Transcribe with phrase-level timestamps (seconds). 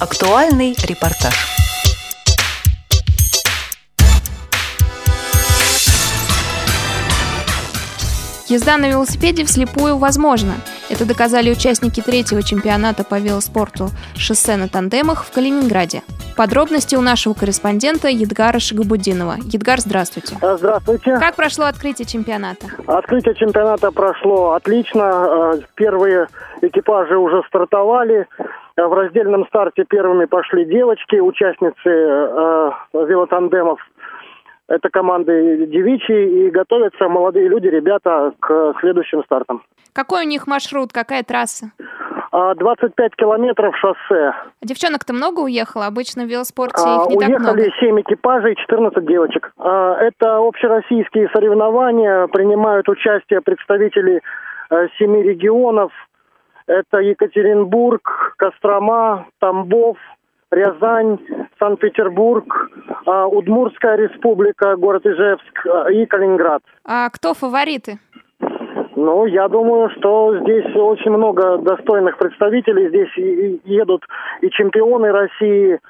[0.00, 1.34] Актуальный репортаж.
[8.48, 10.54] Езда на велосипеде вслепую возможна.
[10.88, 16.02] Это доказали участники третьего чемпионата по велоспорту «Шоссе на тандемах» в Калининграде.
[16.34, 19.36] Подробности у нашего корреспондента Едгара Шагабудинова.
[19.44, 20.36] Едгар, здравствуйте.
[20.40, 21.16] А, Здравствуйте.
[21.18, 22.66] Как прошло открытие чемпионата?
[22.86, 25.02] Открытие чемпионата прошло отлично.
[25.56, 26.26] Э, Первые
[26.62, 28.26] экипажи уже стартовали.
[28.80, 33.78] Э, В раздельном старте первыми пошли девочки, участницы э, велотандемов.
[34.68, 39.62] Это команды девичьи, и готовятся молодые люди, ребята, к следующим стартам.
[39.92, 41.72] Какой у них маршрут, какая трасса?
[42.30, 44.32] А, 25 километров шоссе.
[44.62, 45.86] Девчонок-то много уехало?
[45.86, 47.58] Обычно в велоспорте А, их не так много.
[47.58, 49.52] Уехали 7 экипажей, 14 девочек.
[49.58, 52.28] А, Это общероссийские соревнования.
[52.28, 54.20] Принимают участие представители
[54.70, 55.90] э, семи регионов.
[56.70, 59.96] Это Екатеринбург, Кострома, Тамбов,
[60.52, 61.18] Рязань,
[61.58, 62.44] Санкт-Петербург,
[63.06, 66.62] а, Удмуртская республика, город Ижевск а, и Калининград.
[66.84, 67.98] А кто фавориты?
[68.94, 72.88] Ну, я думаю, что здесь очень много достойных представителей.
[72.88, 74.04] Здесь едут
[74.40, 75.80] и чемпионы России,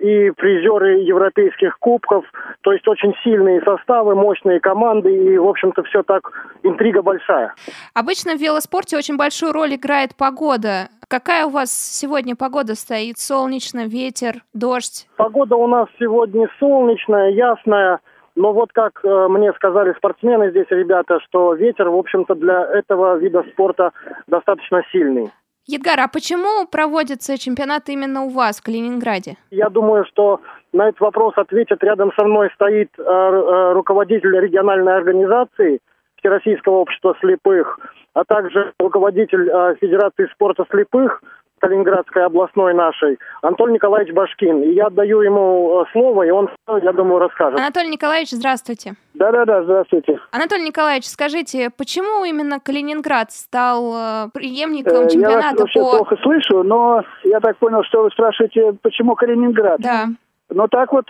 [0.00, 2.24] и призеры европейских кубков.
[2.62, 5.14] То есть очень сильные составы, мощные команды.
[5.14, 6.30] И, в общем-то, все так,
[6.62, 7.54] интрига большая.
[7.94, 10.88] Обычно в велоспорте очень большую роль играет погода.
[11.08, 13.18] Какая у вас сегодня погода стоит?
[13.18, 15.08] Солнечно, ветер, дождь?
[15.16, 18.00] Погода у нас сегодня солнечная, ясная.
[18.36, 23.16] Но вот как э, мне сказали спортсмены здесь, ребята, что ветер, в общем-то, для этого
[23.16, 23.92] вида спорта
[24.26, 25.30] достаточно сильный.
[25.66, 29.36] Едгар, а почему проводятся чемпионаты именно у вас, в Калининграде?
[29.50, 30.40] Я думаю, что
[30.74, 31.82] на этот вопрос ответит.
[31.82, 35.80] Рядом со мной стоит э, э, руководитель региональной организации
[36.16, 37.78] Всероссийского общества слепых,
[38.12, 41.22] а также руководитель э, Федерации спорта слепых
[41.64, 44.64] Калининградской областной нашей, Антон Николаевич Башкин.
[44.64, 47.58] И я отдаю ему э, слово, и он, я думаю, расскажет.
[47.58, 48.96] Анатолий Николаевич, здравствуйте.
[49.14, 50.20] Да-да-да, здравствуйте.
[50.30, 55.90] Анатолий Николаевич, скажите, почему именно Калининград стал э, преемником Э, Я вас чемпионата вообще по...
[55.96, 59.80] плохо слышу, но я так понял, что вы спрашиваете, почему Калининград.
[59.80, 60.08] Да.
[60.50, 61.06] Ну так вот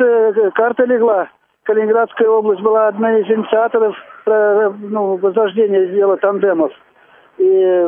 [0.55, 1.29] карта легла.
[1.65, 6.71] Калининградская область была одной из инициаторов ну, возрождения дела тандемов.
[7.39, 7.43] И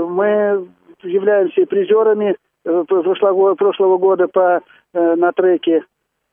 [0.09, 0.67] мы
[1.03, 2.37] являемся и призерами
[2.89, 4.61] прошлого, прошлого года по,
[4.95, 5.85] э, на треке.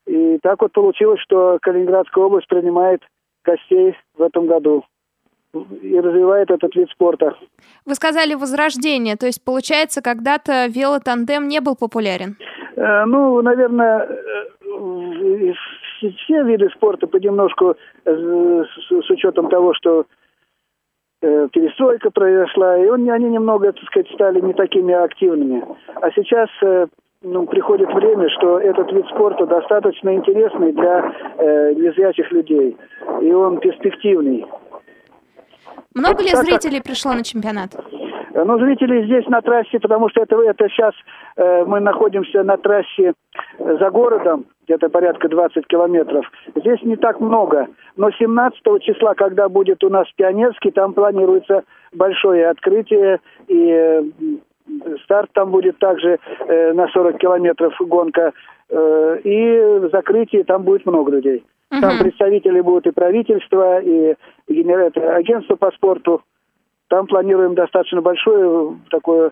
[0.05, 3.01] И так вот получилось, что Калининградская область принимает
[3.45, 4.83] гостей в этом году
[5.81, 7.35] и развивает этот вид спорта.
[7.85, 12.35] Вы сказали возрождение, то есть, получается, когда-то велотандем не был популярен.
[12.75, 15.53] Э, Ну, наверное, э,
[15.99, 20.03] все- виды спорта понемножку, э, с, с учетом того, что э,
[21.51, 25.63] перестройка произошла, и он- они немного, так сказать, стали не такими активными.
[26.01, 26.87] А сейчас э,
[27.21, 32.75] ну, приходит время, что этот вид спорта достаточно интересный для э, незрячих людей,
[33.21, 34.45] и он перспективный.
[35.95, 37.69] Много ли Так как- зрителей пришло на чемпионат?
[38.33, 40.93] Э, Ну, зрители здесь на трассе, потому что это, это сейчас
[41.37, 43.13] э, мы находимся на трассе
[43.59, 46.25] э, за городом, где-то порядка 20 километров.
[46.55, 47.67] Здесь не так много.
[47.97, 51.63] Но 17 числа, когда будет у нас Пионерский, там планируется
[51.93, 53.19] большое открытие.
[53.47, 54.11] И
[55.03, 58.31] старт там будет также э, на 40 километров гонка.
[58.69, 61.43] Э, и закрытие там будет много людей.
[61.69, 62.03] Там Мгм.
[62.03, 64.13] представители будут и правительства, и,
[64.47, 66.21] и генера- это агентство по спорту.
[66.87, 69.31] Там планируем достаточно большое э, такое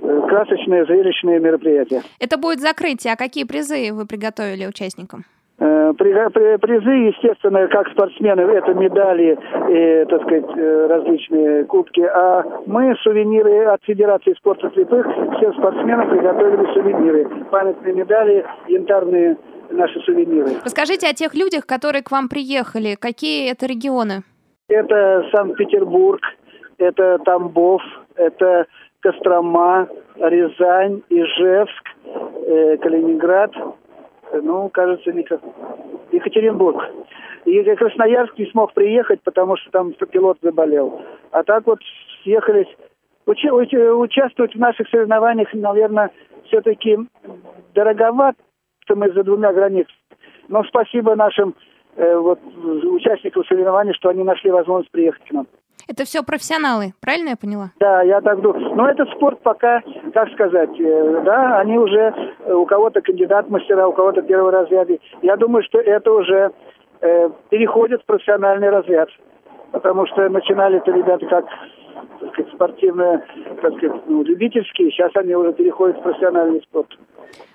[0.00, 2.02] красочное, зрелищное мероприятие.
[2.20, 3.12] Это будет закрытие.
[3.14, 5.24] А какие призы вы приготовили участникам?
[5.58, 9.38] Э, при- при- Призы, естественно, как спортсмены, это медали
[9.70, 12.00] и, так сказать, э, различные кубки.
[12.02, 15.06] А мы сувениры от Федерации спорта слепых,
[15.38, 17.44] всем спортсменам приготовили сувениры.
[17.50, 19.38] Памятные медали, янтарные
[19.70, 20.50] наши сувениры.
[20.62, 22.94] Расскажите о тех людях, которые к вам приехали.
[23.00, 24.22] Какие это регионы?
[24.68, 26.20] Это Санкт-Петербург,
[26.76, 27.80] это Тамбов,
[28.16, 28.66] это
[29.00, 33.52] Кострома, Рязань, Ижевск, э, Калининград,
[34.32, 35.10] э, ну, кажется,
[36.12, 36.82] Екатеринбург.
[37.44, 41.00] И Красноярск не смог приехать, потому что там пилот заболел.
[41.30, 41.78] А так вот
[42.22, 42.68] съехались.
[43.26, 46.10] Уча- уч- участвовать в наших соревнованиях, наверное,
[46.44, 46.98] все-таки
[47.74, 48.36] дороговато
[48.94, 49.96] мы за двумя границами.
[50.48, 51.54] Но спасибо нашим
[51.96, 52.38] э, вот,
[52.84, 55.46] участникам соревнований, что они нашли возможность приехать к нам.
[55.88, 57.70] Это все профессионалы, правильно я поняла?
[57.78, 58.74] Да, я так думаю.
[58.74, 62.12] Но этот спорт пока, как сказать, э, да, они уже,
[62.44, 64.88] э, у кого-то кандидат мастера, у кого-то первый разряд.
[65.22, 66.50] Я думаю, что это уже
[67.00, 69.08] э, переходит в профессиональный разряд.
[69.70, 71.44] Потому что начинали-то ребята как
[72.20, 73.24] так сказать, спортивные,
[73.62, 76.88] так сказать, ну, любительские, сейчас они уже переходят в профессиональный спорт.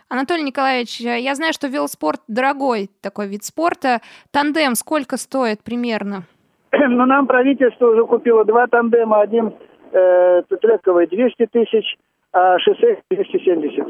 [0.09, 4.01] Анатолий Николаевич, я знаю, что велоспорт дорогой такой вид спорта.
[4.31, 6.23] Тандем сколько стоит примерно?
[6.89, 9.21] Ну, нам правительство уже купило два тандема.
[9.21, 9.53] Один
[9.91, 11.97] э, трековый 200 тысяч,
[12.33, 13.87] а шоссе 270.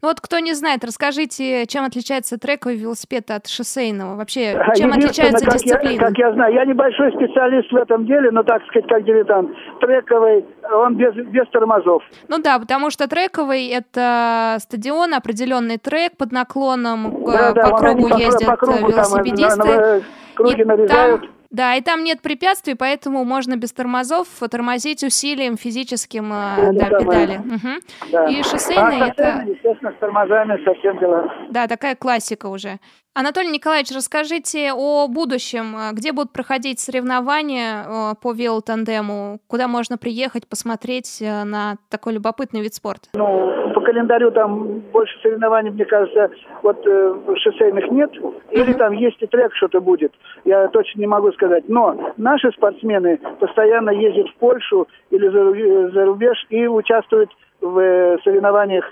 [0.00, 4.16] Ну вот кто не знает, расскажите, чем отличается трековый велосипед от шоссейного?
[4.16, 5.92] Вообще, а, чем отличается как дисциплина?
[5.92, 9.50] Я, как я знаю, я небольшой специалист в этом деле, но так сказать, как дилетант.
[9.80, 12.02] Трековый, он без, без тормозов.
[12.28, 17.76] Ну да, потому что трековый– это стадион, определенный трек под наклоном, да, э, по да,
[17.76, 19.58] кругу ездят по кругу, велосипедисты.
[19.58, 20.02] Там, на, на,
[20.34, 21.20] круги нарезают.
[21.20, 26.86] Там да, и там нет препятствий, поэтому можно без тормозов тормозить усилием физическим э, да,
[26.98, 27.36] педали.
[27.36, 28.10] Угу.
[28.10, 28.26] Да.
[28.26, 29.44] И шоссейные а это...
[29.46, 31.30] естественно, с тормозами совсем дела.
[31.50, 32.78] Да, такая классика уже.
[33.14, 35.76] Анатолий Николаевич, расскажите о будущем.
[35.92, 39.38] Где будут проходить соревнования э, по велотандему?
[39.46, 43.10] Куда можно приехать, посмотреть э, на такой любопытный вид спорта?
[43.12, 46.30] Ну, календарю там больше соревнований, мне кажется,
[46.62, 48.10] вот э, шоссейных нет.
[48.50, 50.12] Или там есть и трек что-то будет.
[50.44, 51.68] Я точно не могу сказать.
[51.68, 57.30] Но наши спортсмены постоянно ездят в Польшу или за, за рубеж и участвуют
[57.60, 58.84] в э, соревнованиях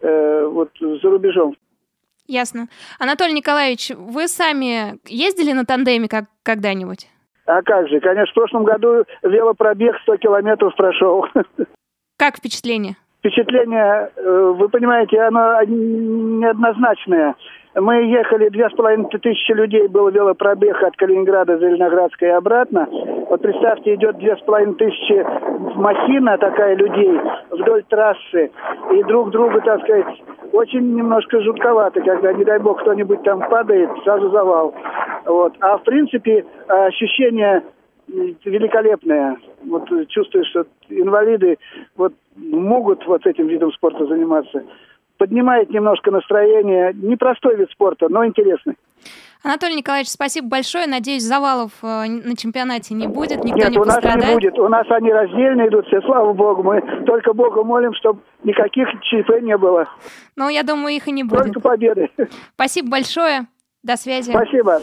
[0.00, 1.54] э, вот за рубежом.
[2.26, 2.66] Ясно.
[2.98, 7.08] Анатолий Николаевич, вы сами ездили на тандеме как когда-нибудь?
[7.46, 11.24] А как же, конечно, в прошлом году велопробег 100 километров прошел.
[12.18, 12.96] Как впечатление?
[13.18, 17.34] Впечатление, э, вы понимаете, оно неоднозначное.
[17.74, 22.88] Мы ехали, две с половиной тысячи людей был велопробег от Калининграда, Зеленоградска и обратно.
[23.28, 25.24] Вот представьте, идет две с половиной тысячи
[25.76, 27.20] махина такая людей
[27.50, 28.50] вдоль трассы.
[28.92, 30.22] И друг другу, так сказать,
[30.52, 34.74] очень немножко жутковато, когда, не дай бог, кто-нибудь там падает, сразу завал.
[35.26, 35.54] Вот.
[35.60, 37.64] А в принципе ощущение
[38.06, 39.36] великолепное.
[39.64, 41.58] Вот чувствуешь, что инвалиды
[41.96, 44.62] вот могут вот этим видом спорта заниматься
[45.18, 46.92] поднимает немножко настроение.
[46.94, 48.76] Непростой вид спорта, но интересный.
[49.44, 50.88] Анатолий Николаевич, спасибо большое.
[50.88, 54.16] Надеюсь, завалов э, на чемпионате не будет, никто Нет, не у пострадает.
[54.16, 54.58] нас не будет.
[54.58, 56.64] У нас они раздельно идут все, слава богу.
[56.64, 59.88] Мы только Бога молим, чтобы никаких ЧП не было.
[60.34, 61.44] Ну, я думаю, их и не будет.
[61.44, 62.10] Только победы.
[62.54, 63.46] Спасибо большое.
[63.84, 64.30] До связи.
[64.30, 64.80] Спасибо.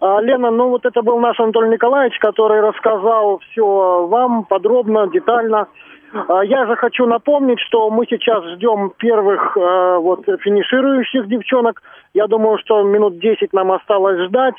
[0.00, 5.68] А, Лена, ну вот это был наш Анатолий Николаевич, который рассказал все вам подробно, детально.
[6.28, 11.82] А, я же хочу напомнить, что мы сейчас ждем первых э, вот финиширующих девчонок.
[12.14, 14.54] Я думаю, что минут 10 нам осталось ждать.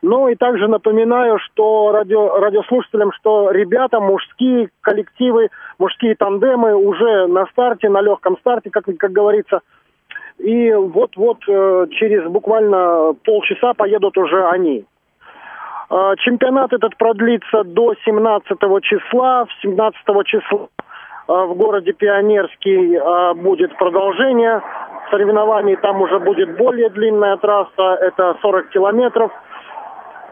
[0.00, 5.48] Ну и также напоминаю, что радио, радиослушателям, что ребята, мужские коллективы,
[5.78, 9.60] мужские тандемы уже на старте, на легком старте, как, как говорится.
[10.38, 14.84] И вот-вот э, через буквально полчаса поедут уже они.
[15.90, 18.46] Э, чемпионат этот продлится до 17
[18.82, 19.46] числа.
[19.46, 20.68] В 17 числа
[21.26, 22.98] а, в городе Пионерский
[23.42, 24.62] будет продолжение
[25.10, 25.76] соревнований.
[25.76, 29.30] Там уже будет более длинная трасса, это 40 километров.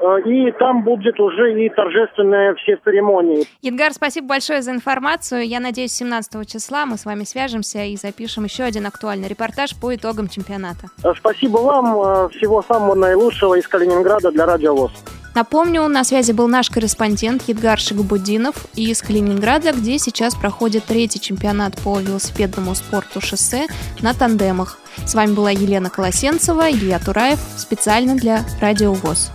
[0.01, 3.45] А, и там будет уже и торжественные все церемонии.
[3.63, 5.47] Едгар, спасибо большое за информацию.
[5.47, 9.95] Я надеюсь, 17 числа мы с вами свяжемся и запишем еще один актуальный репортаж по
[9.95, 10.89] итогам чемпионата.
[11.17, 12.29] Спасибо вам.
[12.31, 14.93] Всего самого наилучшего из Калининграда для Радио ВОЗ.
[15.37, 21.75] Напомню, на связи был наш корреспондент Едгар Шигабудинов из Калининграда, где сейчас проходит третий чемпионат
[21.83, 23.67] по велосипедному спорту шоссе
[24.01, 24.79] на тандемах.
[25.05, 29.31] С вами была Елена Колосенцева, Илья Тураев, специально для Радио ВОЗ.